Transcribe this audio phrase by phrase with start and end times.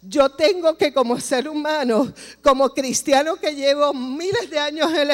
[0.00, 5.10] Yo tengo que como ser humano, como cristiano que llevo miles de años en,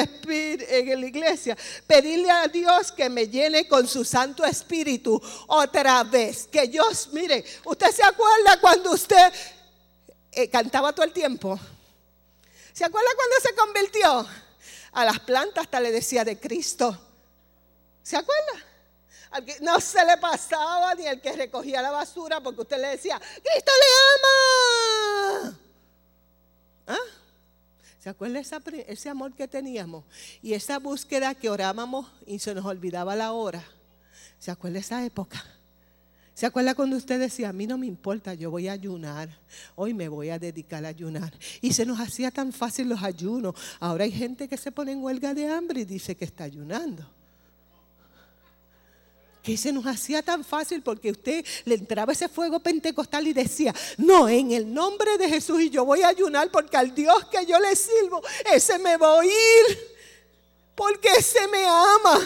[0.67, 1.57] en la iglesia,
[1.87, 6.47] pedirle a Dios que me llene con su Santo Espíritu otra vez.
[6.51, 9.33] Que Dios, mire, usted se acuerda cuando usted
[10.31, 11.59] eh, cantaba todo el tiempo.
[12.71, 14.27] ¿Se acuerda cuando se convirtió?
[14.91, 16.97] A las plantas hasta le decía de Cristo.
[18.03, 18.63] ¿Se acuerda?
[19.61, 23.71] No se le pasaba ni el que recogía la basura porque usted le decía, Cristo
[23.81, 25.59] le ama.
[26.87, 26.97] ¿Ah?
[27.99, 30.05] ¿Se acuerda ese amor que teníamos?
[30.41, 33.63] Y esa búsqueda que orábamos y se nos olvidaba la hora.
[34.37, 35.43] ¿Se acuerda esa época?
[36.35, 39.29] ¿Se acuerda cuando usted decía, a mí no me importa, yo voy a ayunar,
[39.75, 41.33] hoy me voy a dedicar a ayunar?
[41.61, 43.55] Y se nos hacía tan fácil los ayunos.
[43.79, 47.14] Ahora hay gente que se pone en huelga de hambre y dice que está ayunando
[49.45, 53.75] que se nos hacía tan fácil porque usted le entraba ese fuego pentecostal y decía,
[53.97, 57.45] no, en el nombre de Jesús y yo voy a ayunar porque al Dios que
[57.45, 59.95] yo le sirvo, ese me va a oír.
[60.73, 62.19] Porque ese me ama,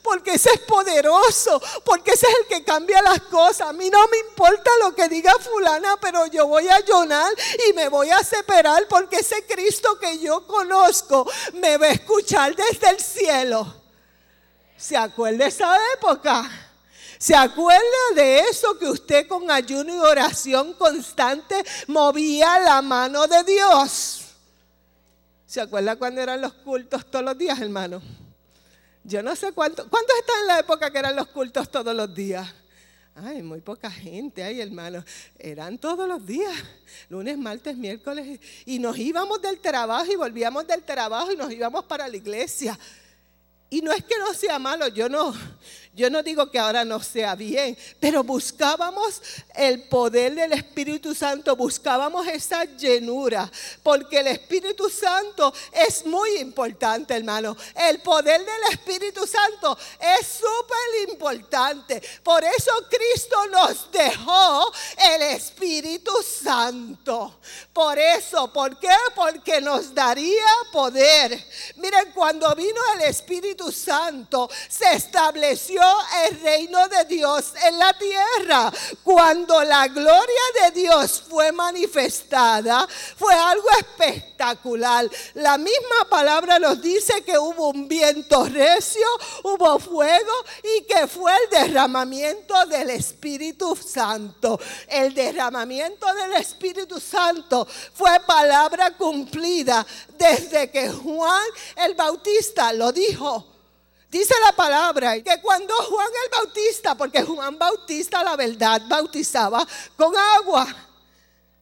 [0.00, 3.62] porque ese es poderoso, porque ese es el que cambia las cosas.
[3.62, 7.32] A mí no me importa lo que diga fulana, pero yo voy a ayunar
[7.68, 12.54] y me voy a separar porque ese Cristo que yo conozco me va a escuchar
[12.54, 13.74] desde el cielo.
[14.76, 16.65] ¿Se acuerda esa época?
[17.18, 17.82] ¿Se acuerda
[18.14, 24.22] de eso que usted con ayuno y oración constante movía la mano de Dios?
[25.46, 28.02] ¿Se acuerda cuando eran los cultos todos los días, hermano?
[29.04, 29.88] Yo no sé cuánto.
[29.88, 32.46] ¿Cuántos están en la época que eran los cultos todos los días?
[33.14, 35.02] Ay, muy poca gente, ay, hermano.
[35.38, 36.52] Eran todos los días,
[37.08, 38.40] lunes, martes, miércoles.
[38.66, 42.78] Y nos íbamos del trabajo y volvíamos del trabajo y nos íbamos para la iglesia.
[43.70, 45.34] Y no es que no sea malo, yo no,
[45.96, 49.22] yo no digo que ahora no sea bien, pero buscábamos
[49.54, 53.50] el poder del Espíritu Santo, buscábamos esa llenura,
[53.82, 57.56] porque el Espíritu Santo es muy importante, hermano.
[57.74, 59.78] El poder del Espíritu Santo
[60.20, 62.02] es súper importante.
[62.22, 64.70] Por eso Cristo nos dejó
[65.14, 67.38] el Espíritu Santo.
[67.72, 68.94] Por eso, ¿por qué?
[69.14, 71.42] Porque nos daría poder.
[71.76, 75.85] Miren, cuando vino el Espíritu Santo, se estableció
[76.24, 78.72] el reino de Dios en la tierra.
[79.02, 82.86] Cuando la gloria de Dios fue manifestada,
[83.16, 85.08] fue algo espectacular.
[85.34, 89.06] La misma palabra nos dice que hubo un viento recio,
[89.42, 90.32] hubo fuego
[90.62, 94.58] y que fue el derramamiento del Espíritu Santo.
[94.88, 99.86] El derramamiento del Espíritu Santo fue palabra cumplida
[100.18, 101.46] desde que Juan
[101.76, 103.55] el Bautista lo dijo
[104.10, 110.14] Dice la palabra que cuando Juan el Bautista, porque Juan Bautista la verdad bautizaba con
[110.16, 110.66] agua,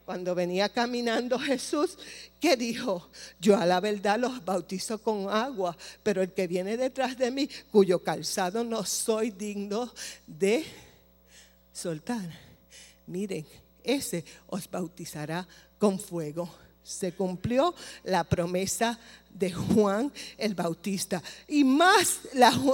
[0.05, 1.97] cuando venía caminando Jesús,
[2.38, 3.09] que dijo,
[3.41, 7.49] yo a la verdad los bautizo con agua, pero el que viene detrás de mí,
[7.72, 9.91] cuyo calzado no soy digno
[10.26, 10.65] de
[11.72, 12.28] soltar,
[13.06, 13.47] miren,
[13.82, 16.50] ese os bautizará con fuego.
[16.82, 18.99] Se cumplió la promesa
[19.34, 21.22] de Juan el Bautista.
[21.48, 22.20] Y más,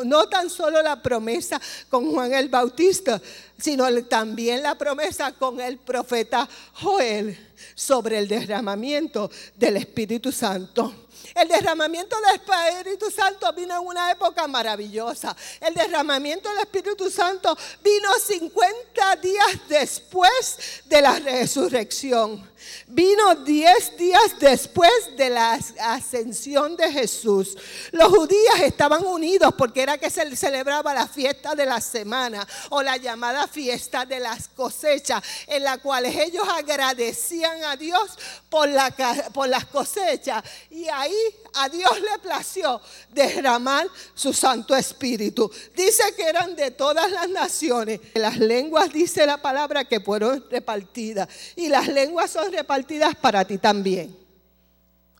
[0.05, 3.21] no tan solo la promesa con Juan el Bautista,
[3.59, 7.37] sino también la promesa con el profeta Joel
[7.75, 11.09] sobre el derramamiento del Espíritu Santo.
[11.35, 15.37] El derramamiento del Espíritu Santo vino en una época maravillosa.
[15.61, 22.49] El derramamiento del Espíritu Santo vino 50 días después de la resurrección.
[22.87, 27.57] Vino 10 días después de la ascensión de Jesús.
[27.93, 32.83] Los judíos estaban unidos porque era que se celebraba la fiesta de la semana o
[32.83, 38.19] la llamada fiesta de las cosechas, en la cual ellos agradecían a Dios
[38.49, 38.91] por, la,
[39.33, 40.43] por las cosechas.
[40.71, 41.15] Y ahí
[41.55, 42.81] a Dios le plació
[43.11, 45.51] derramar su Santo Espíritu.
[45.77, 48.01] Dice que eran de todas las naciones.
[48.15, 51.29] Las lenguas, dice la palabra, que fueron repartidas.
[51.55, 54.17] Y las lenguas son repartidas para ti también.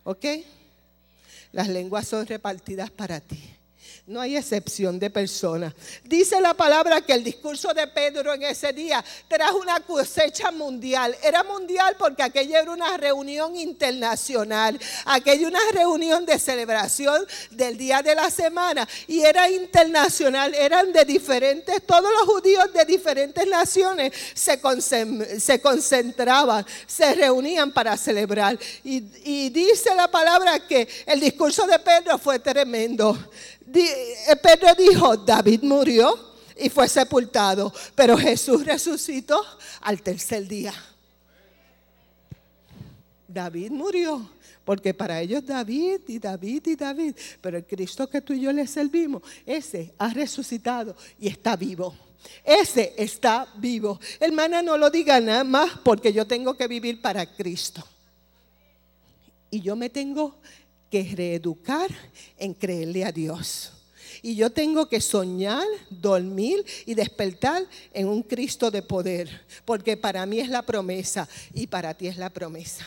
[0.03, 0.25] ¿Ok?
[1.51, 3.60] Las lenguas son repartidas para ti.
[4.07, 5.73] No hay excepción de persona.
[6.03, 11.15] Dice la palabra que el discurso de Pedro en ese día trajo una cosecha mundial.
[11.21, 14.79] Era mundial porque aquella era una reunión internacional.
[15.05, 18.87] Aquella una reunión de celebración del día de la semana.
[19.07, 20.55] Y era internacional.
[20.55, 24.59] Eran de diferentes, todos los judíos de diferentes naciones se,
[25.61, 28.57] concentraban, se reunían para celebrar.
[28.83, 33.15] Y dice la palabra que el discurso de Pedro fue tremendo.
[33.71, 39.43] Pedro dijo, David murió y fue sepultado, pero Jesús resucitó
[39.81, 40.73] al tercer día.
[43.27, 44.29] David murió,
[44.65, 48.51] porque para ellos David y David y David, pero el Cristo que tú y yo
[48.51, 51.95] le servimos, ese ha resucitado y está vivo.
[52.43, 53.99] Ese está vivo.
[54.19, 57.83] Hermana, no lo diga nada más porque yo tengo que vivir para Cristo.
[59.49, 60.37] Y yo me tengo
[60.91, 61.89] que reeducar
[62.37, 63.71] en creerle a Dios.
[64.21, 70.25] Y yo tengo que soñar, dormir y despertar en un Cristo de poder, porque para
[70.25, 72.85] mí es la promesa y para ti es la promesa.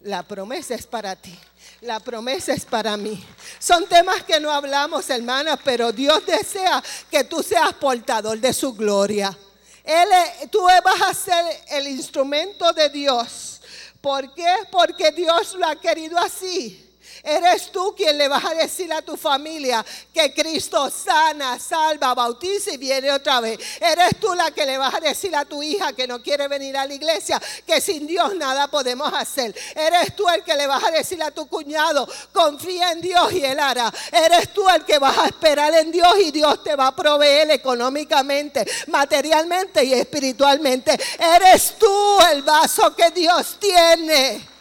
[0.00, 1.36] La promesa es para ti.
[1.80, 3.22] La promesa es para mí.
[3.58, 8.72] Son temas que no hablamos, hermanas, pero Dios desea que tú seas portador de su
[8.74, 9.36] gloria.
[9.84, 10.08] Él,
[10.50, 13.57] tú vas a ser el instrumento de Dios.
[14.00, 14.54] ¿Por qué?
[14.70, 16.87] Porque Dios lo ha querido así.
[17.22, 22.72] Eres tú quien le vas a decir a tu familia que Cristo sana, salva, bautiza
[22.72, 23.58] y viene otra vez.
[23.80, 26.76] Eres tú la que le vas a decir a tu hija que no quiere venir
[26.76, 29.54] a la iglesia que sin Dios nada podemos hacer.
[29.74, 33.44] Eres tú el que le vas a decir a tu cuñado, confía en Dios y
[33.44, 33.92] él hará.
[34.12, 37.50] Eres tú el que vas a esperar en Dios y Dios te va a proveer
[37.50, 40.98] económicamente, materialmente y espiritualmente.
[41.18, 44.57] Eres tú el vaso que Dios tiene.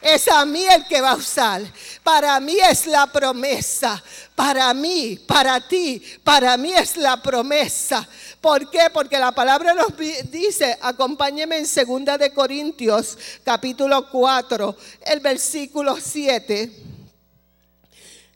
[0.00, 1.62] Es a mí el que va a usar.
[2.02, 4.02] Para mí es la promesa.
[4.34, 8.08] Para mí, para ti, para mí es la promesa.
[8.40, 8.88] ¿Por qué?
[8.92, 9.92] Porque la palabra nos
[10.30, 14.76] dice, acompáñeme en 2 de Corintios, capítulo 4,
[15.06, 16.72] el versículo 7.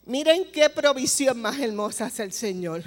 [0.05, 2.85] Miren qué provisión más hermosa hace el Señor.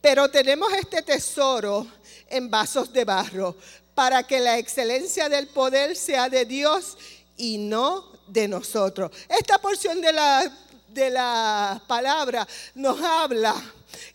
[0.00, 1.86] Pero tenemos este tesoro
[2.30, 3.54] en vasos de barro
[3.94, 6.96] para que la excelencia del poder sea de Dios
[7.38, 9.10] y no de nosotros.
[9.28, 10.52] Esta porción de la,
[10.88, 13.54] de la palabra nos habla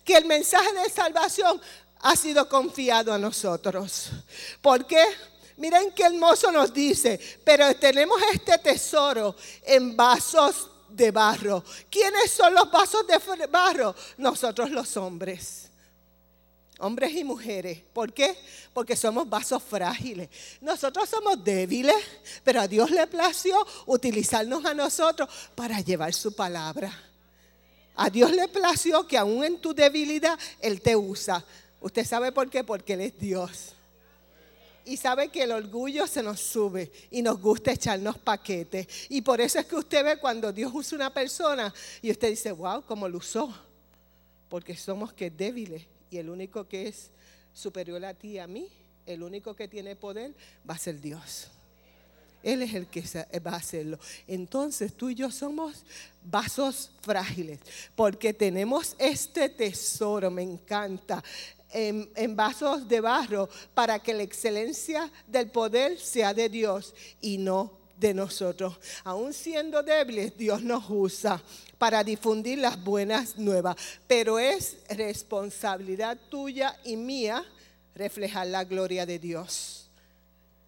[0.03, 1.59] que el mensaje de salvación
[2.01, 4.09] ha sido confiado a nosotros.
[4.61, 5.03] ¿Por qué?
[5.57, 11.63] Miren qué hermoso nos dice, pero tenemos este tesoro en vasos de barro.
[11.89, 13.95] ¿Quiénes son los vasos de barro?
[14.17, 15.62] Nosotros los hombres
[16.79, 17.79] hombres y mujeres.
[17.93, 18.37] ¿Por qué?
[18.73, 20.29] Porque somos vasos frágiles.
[20.61, 21.95] Nosotros somos débiles,
[22.43, 26.91] pero a Dios le plació utilizarnos a nosotros para llevar su palabra.
[27.95, 31.43] A Dios le plació que aún en tu debilidad Él te usa.
[31.79, 32.63] ¿Usted sabe por qué?
[32.63, 33.73] Porque Él es Dios.
[34.85, 38.87] Y sabe que el orgullo se nos sube y nos gusta echarnos paquetes.
[39.09, 42.51] Y por eso es que usted ve cuando Dios usa una persona y usted dice,
[42.51, 43.53] wow, ¿cómo lo usó?
[44.49, 47.09] Porque somos que débiles y el único que es
[47.53, 48.69] superior a ti y a mí,
[49.07, 50.35] el único que tiene poder,
[50.69, 51.47] va a ser Dios.
[52.43, 53.03] Él es el que
[53.39, 53.97] va a hacerlo.
[54.27, 55.83] Entonces tú y yo somos
[56.23, 57.59] vasos frágiles,
[57.95, 61.23] porque tenemos este tesoro, me encanta,
[61.71, 67.39] en, en, vasos de barro, para que la excelencia del poder sea de Dios y
[67.39, 68.77] no de nosotros.
[69.03, 71.41] Aún siendo débiles, Dios nos usa
[71.77, 73.75] para difundir las buenas nuevas,
[74.07, 77.43] pero es responsabilidad tuya y mía
[77.95, 79.83] reflejar la gloria de Dios.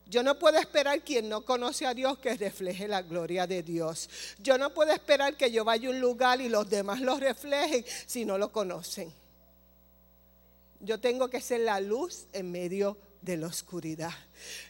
[0.07, 4.07] Yo no puedo esperar quien no conoce a Dios que refleje la gloria de Dios.
[4.37, 7.83] Yo no puedo esperar que yo vaya a un lugar y los demás lo reflejen
[8.05, 9.11] si no lo conocen.
[10.79, 14.13] Yo tengo que ser la luz en medio de la oscuridad.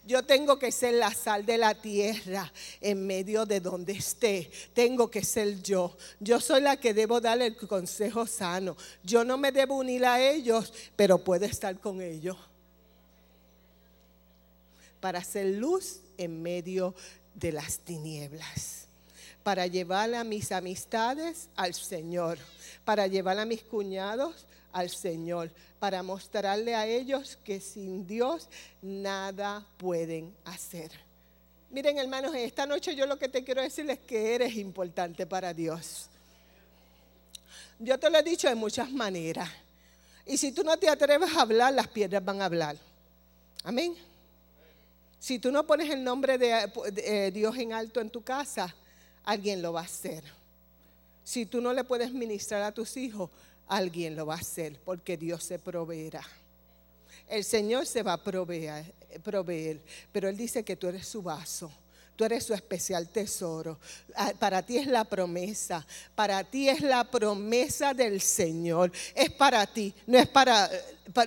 [0.07, 4.50] Yo tengo que ser la sal de la tierra en medio de donde esté.
[4.74, 5.95] Tengo que ser yo.
[6.19, 8.77] Yo soy la que debo darle el consejo sano.
[9.03, 12.38] Yo no me debo unir a ellos, pero puedo estar con ellos.
[15.01, 16.95] Para hacer luz en medio
[17.35, 18.88] de las tinieblas.
[19.43, 22.39] Para llevar a mis amistades al Señor.
[22.85, 24.45] Para llevar a mis cuñados
[24.75, 28.50] al Señor para mostrarle a ellos que sin Dios
[28.82, 30.91] nada pueden hacer.
[31.70, 35.53] Miren hermanos, esta noche yo lo que te quiero decir es que eres importante para
[35.53, 36.10] Dios.
[37.79, 39.50] Yo te lo he dicho de muchas maneras.
[40.25, 42.75] Y si tú no te atreves a hablar, las piedras van a hablar.
[43.63, 43.96] Amén.
[45.20, 48.75] Si tú no pones el nombre de, de Dios en alto en tu casa,
[49.24, 50.24] alguien lo va a hacer.
[51.24, 53.29] Si tú no le puedes ministrar a tus hijos,
[53.67, 56.24] alguien lo va a hacer porque Dios se proveerá.
[57.27, 58.93] El Señor se va a proveer,
[59.24, 59.81] proveer,
[60.12, 61.72] pero Él dice que tú eres su vaso.
[62.15, 63.77] Tú eres su especial tesoro.
[64.15, 65.86] Ah, para ti es la promesa.
[66.15, 68.91] Para ti es la promesa del Señor.
[69.13, 69.93] Es para ti.
[70.07, 70.69] No es para,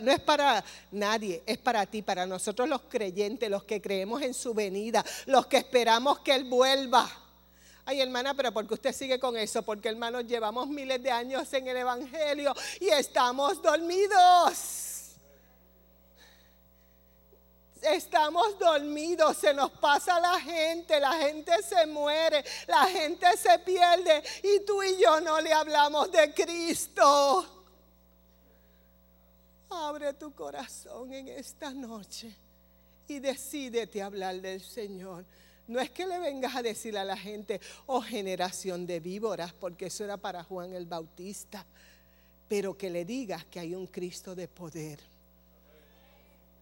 [0.00, 1.42] no es para nadie.
[1.44, 2.00] Es para ti.
[2.00, 5.04] Para nosotros los creyentes, los que creemos en su venida.
[5.26, 7.06] Los que esperamos que Él vuelva.
[7.90, 9.62] Ay, hermana, pero porque usted sigue con eso?
[9.62, 15.14] Porque hermanos, llevamos miles de años en el Evangelio y estamos dormidos.
[17.80, 24.22] Estamos dormidos, se nos pasa la gente, la gente se muere, la gente se pierde
[24.42, 27.46] y tú y yo no le hablamos de Cristo.
[29.70, 32.36] Abre tu corazón en esta noche
[33.06, 35.24] y decídete hablar del Señor.
[35.68, 39.86] No es que le vengas a decir a la gente, oh generación de víboras, porque
[39.86, 41.64] eso era para Juan el Bautista,
[42.48, 44.98] pero que le digas que hay un Cristo de poder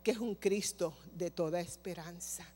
[0.07, 2.47] que es un Cristo de toda esperanza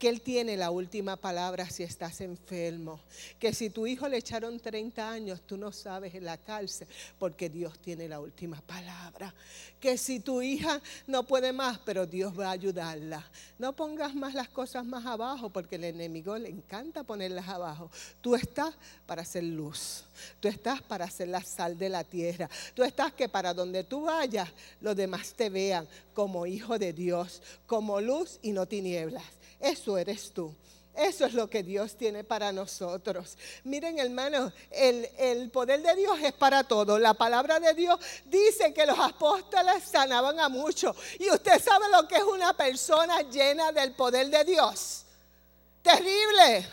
[0.00, 3.00] que Él tiene la última palabra si estás enfermo.
[3.38, 6.88] Que si tu hijo le echaron 30 años, tú no sabes en la cárcel,
[7.18, 9.34] porque Dios tiene la última palabra.
[9.78, 13.30] Que si tu hija no puede más, pero Dios va a ayudarla.
[13.58, 17.90] No pongas más las cosas más abajo, porque el enemigo le encanta ponerlas abajo.
[18.22, 20.04] Tú estás para hacer luz.
[20.40, 22.48] Tú estás para hacer la sal de la tierra.
[22.74, 24.48] Tú estás que para donde tú vayas,
[24.80, 29.39] los demás te vean como hijo de Dios, como luz y no tinieblas.
[29.60, 30.54] Eso eres tú.
[30.94, 33.38] Eso es lo que Dios tiene para nosotros.
[33.64, 36.98] Miren, hermanos, el, el, poder de Dios es para todo.
[36.98, 40.96] La palabra de Dios dice que los apóstoles sanaban a muchos.
[41.18, 45.04] Y usted sabe lo que es una persona llena del poder de Dios.
[45.82, 46.66] Terrible.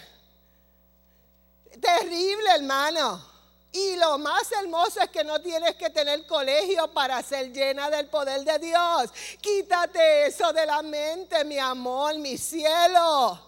[1.79, 3.36] Terrible, hermano.
[3.77, 8.07] Y lo más hermoso es que no tienes que tener colegio para ser llena del
[8.07, 9.11] poder de Dios.
[9.39, 13.39] Quítate eso de la mente, mi amor, mi cielo.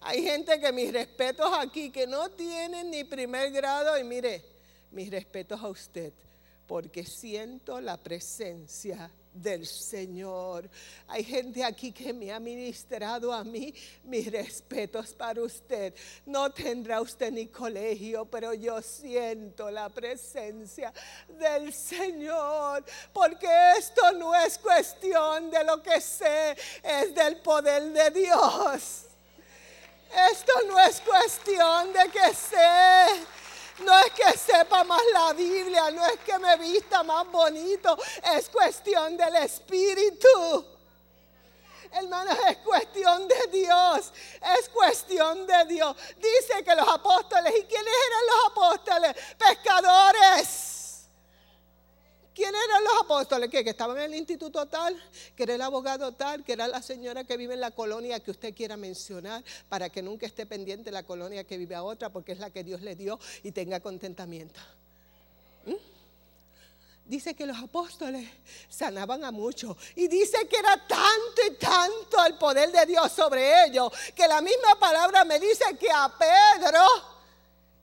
[0.00, 3.96] Hay gente que mis respetos aquí, que no tienen ni primer grado.
[3.96, 4.44] Y mire,
[4.90, 6.12] mis respetos a usted,
[6.66, 9.08] porque siento la presencia
[9.42, 10.68] del Señor.
[11.08, 13.74] Hay gente aquí que me ha ministrado a mí.
[14.04, 15.94] Mis respetos para usted.
[16.24, 20.92] No tendrá usted ni colegio, pero yo siento la presencia
[21.28, 22.84] del Señor.
[23.12, 29.02] Porque esto no es cuestión de lo que sé, es del poder de Dios.
[30.32, 33.45] Esto no es cuestión de que sé
[33.80, 37.96] no es que sepa más la Biblia, no es que me vista más bonito,
[38.36, 40.64] es cuestión del Espíritu.
[41.92, 44.12] Hermanos, es cuestión de Dios,
[44.58, 45.96] es cuestión de Dios.
[46.16, 49.16] Dice que los apóstoles, ¿y quiénes eran los apóstoles?
[49.38, 51.08] Pescadores.
[52.34, 53.48] ¿Quiénes eran apóstoles?
[53.48, 55.00] ¿Que, que estaban en el instituto tal,
[55.36, 58.32] que era el abogado tal, que era la señora que vive en la colonia que
[58.32, 62.32] usted quiera mencionar, para que nunca esté pendiente la colonia que vive a otra, porque
[62.32, 64.60] es la que Dios le dio y tenga contentamiento.
[65.64, 65.74] ¿Mm?
[67.04, 68.28] Dice que los apóstoles
[68.68, 69.76] sanaban a muchos.
[69.94, 74.40] Y dice que era tanto y tanto el poder de Dios sobre ellos, que la
[74.40, 77.15] misma palabra me dice que a Pedro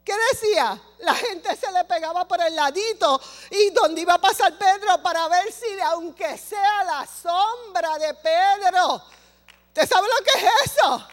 [0.04, 0.80] ¿Qué decía?
[1.00, 3.20] La gente se le pegaba por el ladito
[3.50, 9.02] y donde iba a pasar Pedro para ver si, aunque sea la sombra de Pedro,
[9.68, 11.08] ¿usted sabe lo que es eso?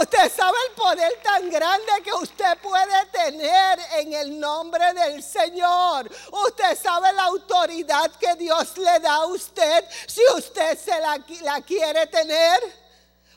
[0.00, 6.10] Usted sabe el poder tan grande que usted puede tener en el nombre del Señor.
[6.32, 11.60] Usted sabe la autoridad que Dios le da a usted si usted se la, la
[11.60, 12.85] quiere tener.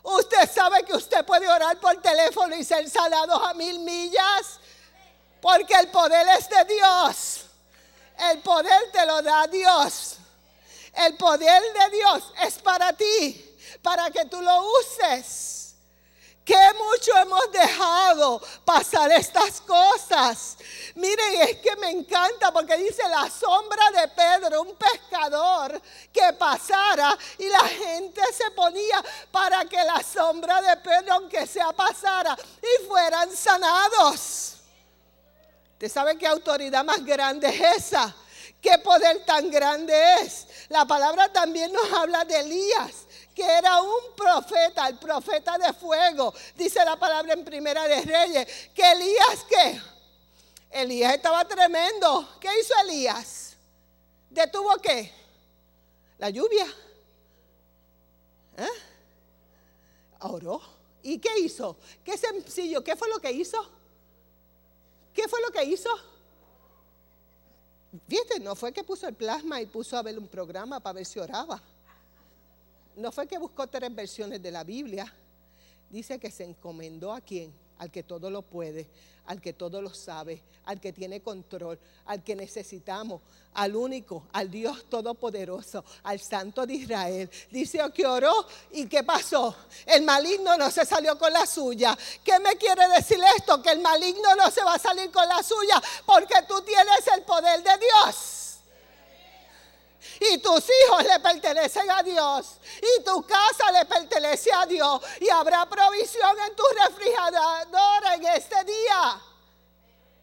[0.03, 4.59] Usted sabe que usted puede orar por teléfono y ser salados a mil millas.
[5.41, 7.45] Porque el poder es de Dios.
[8.31, 10.17] El poder te lo da Dios.
[10.93, 15.59] El poder de Dios es para ti, para que tú lo uses
[16.49, 16.73] que
[17.17, 20.57] hemos dejado pasar estas cosas.
[20.95, 27.17] Miren, es que me encanta porque dice la sombra de Pedro, un pescador que pasara
[27.37, 32.85] y la gente se ponía para que la sombra de Pedro, aunque sea pasara, y
[32.85, 34.55] fueran sanados.
[35.73, 38.13] ¿Usted sabe qué autoridad más grande es esa?
[38.61, 40.47] ¿Qué poder tan grande es?
[40.67, 43.08] La palabra también nos habla de Elías
[43.39, 46.33] que era un profeta, el profeta de fuego.
[46.57, 49.81] Dice la palabra en Primera de Reyes, que Elías qué?
[50.69, 52.27] Elías estaba tremendo.
[52.41, 53.55] ¿Qué hizo Elías?
[54.29, 55.09] ¿Detuvo qué?
[56.17, 56.65] La lluvia.
[58.57, 58.67] ¿Eh?
[60.19, 60.61] Oró.
[61.01, 61.77] ¿Y qué hizo?
[62.03, 62.83] Qué sencillo.
[62.83, 63.65] ¿Qué fue lo que hizo?
[65.13, 65.89] ¿Qué fue lo que hizo?
[68.05, 71.05] Fíjate, no fue que puso el plasma y puso a ver un programa para ver
[71.05, 71.61] si oraba.
[72.99, 75.11] No fue que buscó tres versiones de la Biblia.
[75.89, 77.53] Dice que se encomendó a quién?
[77.77, 78.87] Al que todo lo puede,
[79.27, 83.21] al que todo lo sabe, al que tiene control, al que necesitamos,
[83.53, 87.29] al único, al Dios todopoderoso, al Santo de Israel.
[87.49, 89.55] Dice que oró y ¿qué pasó?
[89.85, 91.97] El maligno no se salió con la suya.
[92.21, 93.61] ¿Qué me quiere decir esto?
[93.61, 97.23] Que el maligno no se va a salir con la suya porque tú tienes el
[97.23, 98.48] poder de Dios
[100.19, 102.57] y tus hijos le pertenecen a Dios.
[102.81, 105.01] Y tu casa le pertenece a Dios.
[105.19, 109.21] Y habrá provisión en tu refrigerador en este día.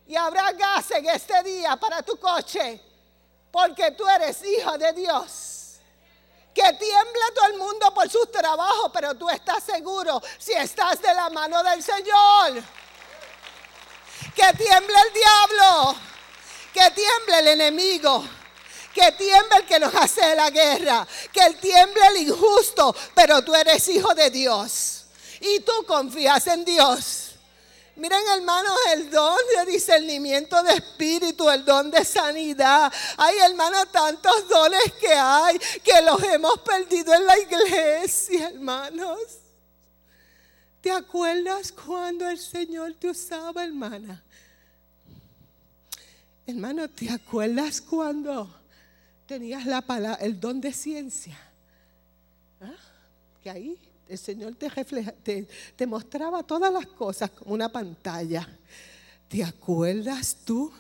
[0.07, 2.81] Y habrá gas en este día para tu coche.
[3.51, 5.77] Porque tú eres hijo de Dios.
[6.55, 11.13] Que tiembla todo el mundo por sus trabajos, pero tú estás seguro si estás de
[11.13, 12.63] la mano del Señor.
[14.35, 15.97] Que tiemble el diablo,
[16.73, 18.25] que tiemble el enemigo
[18.97, 23.87] que tiemble el que nos hace la guerra, que tiemble el injusto, pero tú eres
[23.89, 25.05] hijo de Dios
[25.39, 27.33] y tú confías en Dios.
[27.97, 32.91] Miren hermanos, el don de discernimiento de espíritu, el don de sanidad.
[33.19, 39.19] Hay hermanos tantos dones que hay que los hemos perdido en la iglesia, hermanos.
[40.81, 44.25] ¿Te acuerdas cuando el Señor te usaba, hermana?
[46.47, 48.56] Hermano, ¿te acuerdas cuando
[49.27, 51.37] tenías la palabra, el don de ciencia.
[52.61, 52.75] ¿Ah?
[53.43, 53.79] Que ahí
[54.09, 58.49] el Señor te, refleja, te, mostraba todas las cosas como una pantalla.
[59.29, 60.73] ¿Te acuerdas tú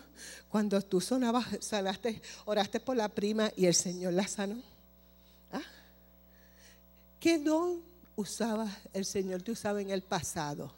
[0.48, 4.62] cuando tú sonabas, sanaste, oraste por la prima y el Señor la sanó?
[5.52, 5.62] ¿Ah?
[7.18, 7.82] ¿Qué don
[8.14, 10.72] usaba el Señor te usaba en el pasado?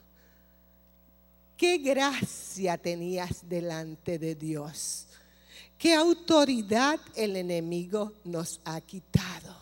[1.57, 4.98] ¿Qué gracia tenías delante de Dios?
[5.79, 9.57] ¿Qué autoridad el enemigo nos ha quitado?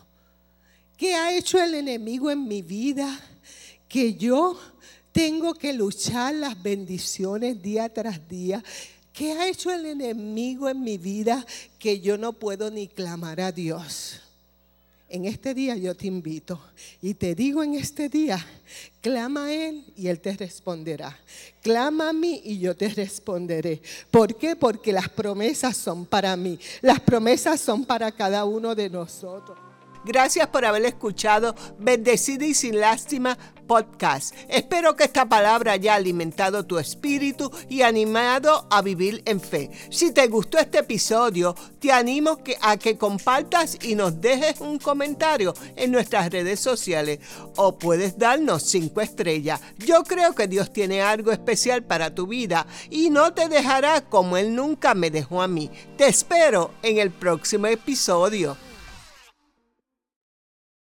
[0.97, 3.19] ¿Qué ha hecho el enemigo en mi vida?
[3.87, 4.59] Que yo
[5.11, 8.63] tengo que luchar las bendiciones día tras día.
[9.13, 11.45] ¿Qué ha hecho el enemigo en mi vida
[11.77, 14.21] que yo no puedo ni clamar a Dios?
[15.09, 16.59] En este día yo te invito
[17.01, 18.45] y te digo en este día,
[18.99, 21.17] clama a Él y Él te responderá.
[21.61, 23.81] Clama a mí y yo te responderé.
[24.11, 24.57] ¿Por qué?
[24.57, 26.59] Porque las promesas son para mí.
[26.81, 29.66] Las promesas son para cada uno de nosotros.
[30.05, 34.33] Gracias por haber escuchado Bendecida y sin lástima podcast.
[34.47, 39.69] Espero que esta palabra haya alimentado tu espíritu y animado a vivir en fe.
[39.91, 45.53] Si te gustó este episodio, te animo a que compartas y nos dejes un comentario
[45.75, 47.19] en nuestras redes sociales
[47.57, 49.59] o puedes darnos cinco estrellas.
[49.77, 54.37] Yo creo que Dios tiene algo especial para tu vida y no te dejará como
[54.37, 55.69] Él nunca me dejó a mí.
[55.97, 58.57] Te espero en el próximo episodio.